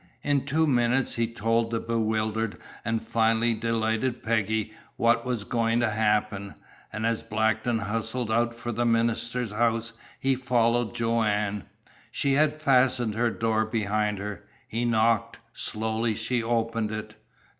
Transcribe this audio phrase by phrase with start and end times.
[0.23, 5.91] In two minutes he told the bewildered and finally delighted Peggy what was going to
[5.91, 6.55] happen,
[6.91, 11.65] and as Blackton hustled out for the minister's house he followed Joanne.
[12.11, 14.43] She had fastened her door behind her.
[14.67, 15.37] He knocked.
[15.53, 17.13] Slowly she opened it.